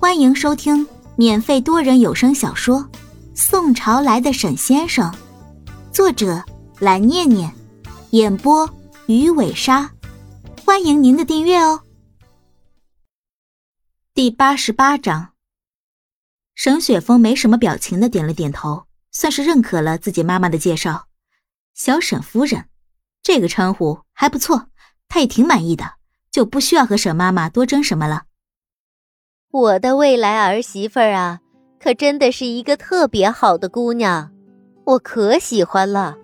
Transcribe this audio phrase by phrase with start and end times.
[0.00, 0.86] 欢迎收听
[1.16, 2.78] 免费多人有声小说
[3.34, 5.12] 《宋朝来的沈先生》，
[5.92, 6.40] 作者
[6.78, 7.52] 蓝念念，
[8.10, 8.72] 演播
[9.06, 9.90] 鱼尾鲨。
[10.64, 11.82] 欢迎您的订阅哦。
[14.14, 15.30] 第八十八章，
[16.54, 21.08] 沈雪峰没什么表情的点了点头，算是认可了自己妈妈的介绍。
[21.74, 22.66] 小沈夫人，
[23.20, 24.68] 这个称呼还不错，
[25.08, 25.94] 他也挺满意的，
[26.30, 28.26] 就不需要和沈妈妈多争什么了。
[29.50, 31.40] 我的未来儿媳妇儿啊，
[31.82, 34.30] 可真的是一个特别好的姑娘，
[34.84, 36.14] 我可喜欢了。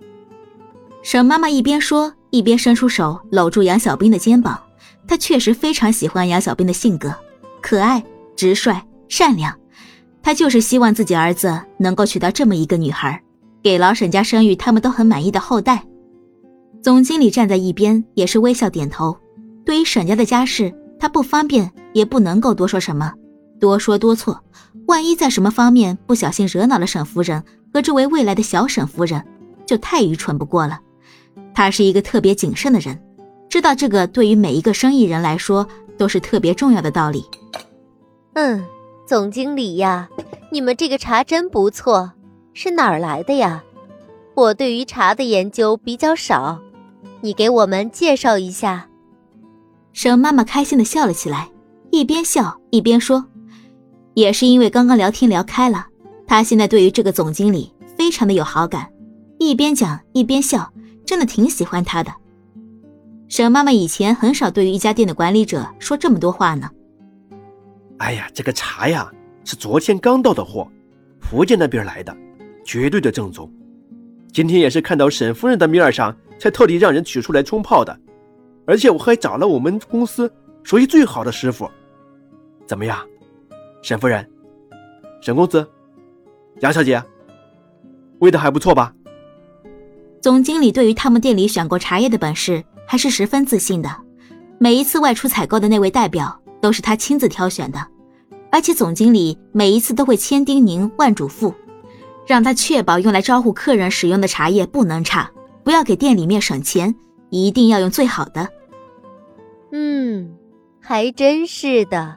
[1.01, 4.61] 沈妈妈一边说，一边伸出手搂住杨小兵的肩膀。
[5.07, 7.11] 她确实非常喜欢杨小兵的性格，
[7.63, 8.03] 可爱、
[8.35, 9.51] 直率、善良。
[10.21, 13.19] 她就是希望自己儿子能够娶到这么一个女孩，
[13.63, 15.83] 给老沈家生育他们都很满意的后代。
[16.83, 19.17] 总经理站在一边，也是微笑点头。
[19.65, 21.71] 对于沈家的家事，他不方便。
[21.95, 23.13] 也不能够多说什么，
[23.59, 24.41] 多说多错。
[24.87, 27.43] 万一在什么方面不小心惹恼了沈夫人
[27.73, 29.23] 和这位未来的小沈夫人，
[29.65, 30.79] 就太愚蠢不过了。
[31.53, 33.01] 他是一个特别谨慎的人，
[33.49, 37.25] 知道这个对于每一个生意人来说都是特别重要的道理。
[38.33, 38.63] 嗯，
[39.07, 40.09] 总经理呀，
[40.51, 42.11] 你们这个茶真不错，
[42.53, 43.63] 是哪儿来的呀？
[44.35, 46.59] 我对于茶的研究比较少，
[47.21, 48.87] 你给我们介绍一下。
[49.93, 51.49] 沈妈妈开心的笑了起来。
[51.91, 53.25] 一边笑一边说
[54.15, 55.85] ：“也是因为刚刚聊天聊开了，
[56.25, 58.89] 他现在对于这个总经理非常的有好感。
[59.37, 60.71] 一边讲一边笑，
[61.05, 62.11] 真的挺喜欢他的。”
[63.27, 66.69] 沈妈妈以前很少对于一家店的管理者说这么多话呢。
[67.97, 69.11] 哎呀，这个茶呀
[69.43, 70.65] 是昨天刚到的货，
[71.19, 72.15] 福建那边来的，
[72.63, 73.51] 绝对的正宗。
[74.31, 77.99] 今天也是看到沈夫人的面上，才特地让人取出来冲泡的，
[78.65, 80.31] 而且我还找了我们公司
[80.63, 81.69] 属于最好的师傅。
[82.65, 82.97] 怎么样，
[83.85, 84.27] 沈夫人、
[85.21, 85.63] 沈公子、
[86.61, 86.99] 杨小姐，
[88.17, 88.91] 味道还不错吧？
[90.19, 93.95] 总经理对于他们店里选购茶叶的本事还是十分自信的。
[94.57, 97.77] 每一次外出采购的那位代表都是他亲自挑选的，
[98.51, 101.53] 而且总经理每一次都会千叮咛万嘱咐，
[102.25, 105.29] 让他确保用来招呼客人使用的茶叶不能差，
[105.63, 106.95] 不要给店里面省钱，
[107.29, 108.49] 一定要用最好的。
[109.71, 110.35] 嗯，
[110.81, 112.15] 还真是的。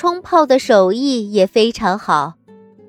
[0.00, 2.32] 冲泡的手艺也非常好，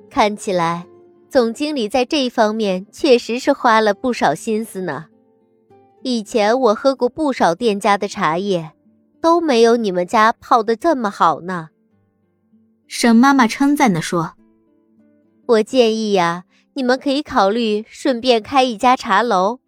[0.08, 0.86] 看起来
[1.28, 5.08] 总经理在这方面确实是花了不少心思呢。
[6.02, 8.72] 以前我喝过不少店家的茶叶，
[9.20, 11.68] 都没有你们家泡的这么好呢。
[12.88, 14.32] 沈妈妈称赞地说
[15.44, 19.58] ：“我建议呀，你们可以考虑顺便开一家茶楼，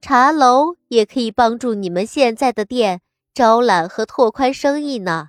[0.00, 3.02] 茶楼也可以帮助你们现在的店
[3.34, 5.28] 招揽和拓宽生意呢。”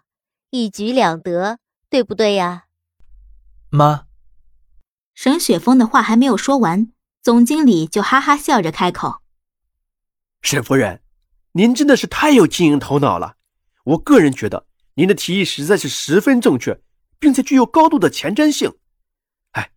[0.51, 2.65] 一举两得，对不对呀，
[3.69, 4.05] 妈？
[5.13, 9.21] 沈雪峰的话还没有说完，总经理就哈哈笑着开口
[10.41, 11.03] ：“沈夫人，
[11.51, 13.35] 您真的是太有经营头脑了。
[13.83, 14.65] 我个人觉得
[14.95, 16.81] 您的提议实在是十分正确，
[17.19, 18.73] 并且具有高度的前瞻性。
[19.51, 19.71] 哎，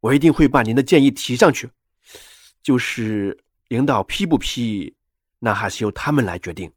[0.00, 1.70] 我一定会把您的建议提上去。
[2.62, 4.94] 就是领导批不批，
[5.38, 6.70] 那还是由他们来决定。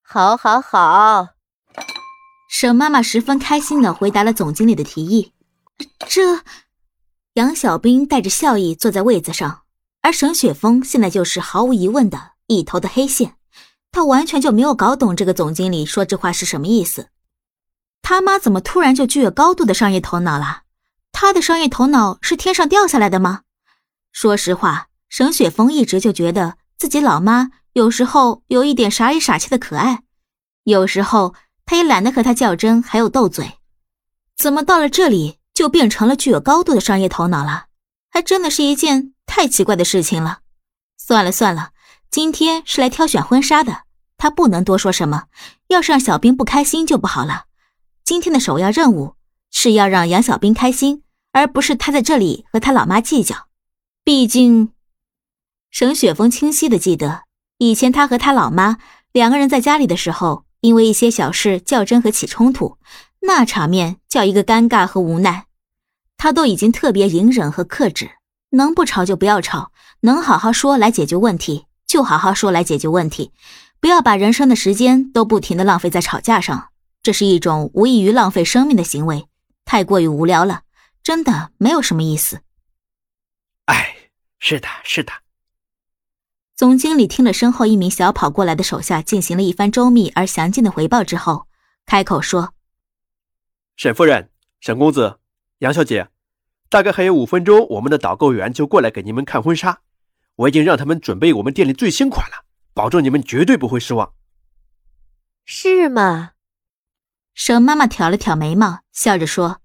[0.00, 1.28] 好，好，好。”
[2.52, 5.32] 沈妈妈十分开心的回答了总经理的提议。
[6.06, 6.42] 这，
[7.32, 9.62] 杨小兵带着笑意坐在位子上，
[10.02, 13.36] 而沈雪峰现在就是毫无疑问的一头的黑线。
[13.90, 17.08] 他完全就没有搞懂这个总经理说这话是什么意思。
[18.02, 20.64] 他妈怎么突然就具有高度的商业头脑了？
[21.10, 23.40] 他的商业头脑是天上掉下来的吗？
[24.12, 30.02] 说实话，沈雪峰一直就觉得自己老妈有时候有一点傻里傻气的可爱，
[30.64, 31.34] 有时候。
[31.64, 33.58] 他也懒得和他较真，还有斗嘴，
[34.36, 37.66] 怎么到了这里就变成了具有高度的商业头脑了？
[38.10, 40.40] 还真的是一件太奇怪的事情了。
[40.98, 41.70] 算了算了，
[42.10, 43.84] 今天是来挑选婚纱的，
[44.18, 45.24] 他不能多说什么。
[45.68, 47.44] 要是让小兵不开心就不好了。
[48.04, 49.14] 今天的首要任务
[49.50, 53.48] 是要让杨小兵开心，而不是他在这里和他老妈计较。
[54.04, 54.72] 毕竟，
[55.70, 57.22] 沈雪峰清晰的记得，
[57.56, 58.76] 以前他和他老妈
[59.12, 60.44] 两个人在家里的时候。
[60.62, 62.78] 因为一些小事较真和起冲突，
[63.20, 65.46] 那场面叫一个尴尬和无奈。
[66.16, 68.12] 他都已经特别隐忍和克制，
[68.50, 69.72] 能不吵就不要吵，
[70.02, 73.32] 能好好说来解决问题就好好说来解决问题，
[73.80, 76.68] 不要把人生的时间都不停的浪费在吵架上，
[77.02, 79.26] 这是一种无异于浪费生命的行为，
[79.64, 80.62] 太过于无聊了，
[81.02, 82.40] 真的没有什么意思。
[83.64, 83.96] 哎，
[84.38, 85.12] 是的，是的。
[86.62, 91.48] 总经理听了身后一名小跑过来的手下进行了一番周密而详尽的回报之后，
[91.86, 92.54] 开口说
[93.74, 94.30] ：“沈夫人，
[94.60, 95.18] 沈公子、
[95.58, 96.06] 杨小姐，
[96.68, 99.80] 大概还有五分钟，我们的导购员就过来给你们看婚纱。
[100.36, 104.14] 我已经让他们准备我们店里最新款了，保证你们绝对不会失望。
[105.44, 106.34] 是吗？
[107.34, 109.60] 沈妈妈挑了挑眉毛，笑着说：“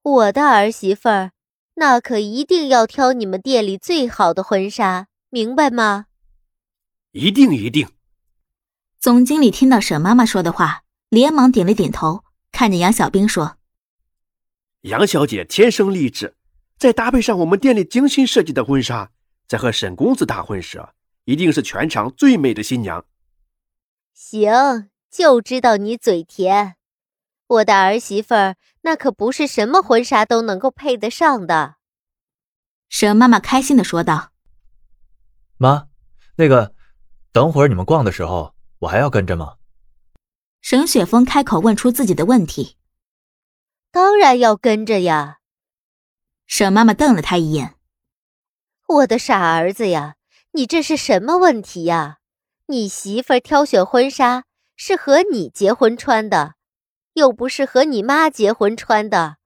[0.00, 1.32] 我的儿媳妇儿，
[1.74, 6.06] 那可一定要挑你们店里最好的婚纱，明白吗？”
[7.12, 7.88] 一定一定。
[9.00, 13.56] 总经理听到沈妈妈说的话，连忙点了点头，看着杨小兵说
[14.82, 16.36] ：“杨小姐天生丽质，
[16.76, 19.10] 再搭配上我们店里精心设计的婚纱。”
[19.48, 20.82] 在和沈公子大婚时，
[21.24, 23.04] 一定是全场最美的新娘。
[24.14, 26.76] 行，就知道你嘴甜。
[27.46, 31.76] 我的儿媳妇儿那可不是什么婚纱都能够配得上的。
[32.88, 34.31] 沈妈妈开心的说道
[35.56, 35.88] ：“妈，
[36.36, 36.74] 那个，
[37.32, 39.56] 等会儿你们逛的时候，我还要跟着吗？”
[40.60, 42.76] 沈雪峰开口问出自己的问题
[43.90, 45.38] ：“当然要跟着呀。”
[46.46, 47.76] 沈妈妈瞪了他一眼。
[48.86, 50.16] 我的傻儿子呀，
[50.52, 52.18] 你这是什么问题呀？
[52.66, 54.44] 你媳妇儿挑选婚纱
[54.76, 56.54] 是和你结婚穿的，
[57.14, 59.38] 又不是和你妈结婚穿的。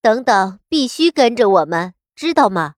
[0.00, 2.74] 等等，必须跟着我们，知道吗？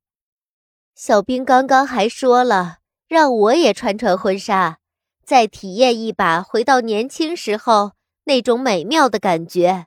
[1.03, 4.81] 小兵刚刚还说了，让我也穿穿婚纱，
[5.25, 7.93] 再体验一把回到年轻时候
[8.25, 9.87] 那种美妙的感觉。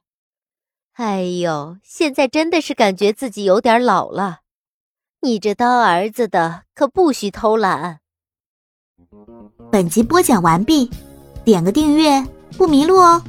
[0.93, 4.39] 哎呦，现在真的是感觉自己有点老了。
[5.21, 7.99] 你这当儿子的可不许偷懒。
[9.71, 10.89] 本集播讲完毕，
[11.45, 12.25] 点个订阅
[12.57, 13.23] 不迷路哦。